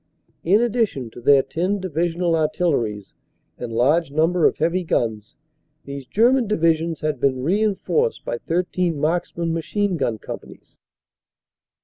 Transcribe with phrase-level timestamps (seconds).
[0.43, 3.13] In addition to their 10 Divisional Artilleries
[3.59, 5.35] and large number of heavy guns,
[5.85, 10.79] these German Divisions had been rein forced by 13 Marksmen Machine Gun Companies.